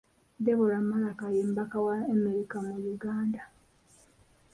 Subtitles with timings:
[0.43, 3.41] Deborah Malac ye mubaka wa Amerika mu Uganda.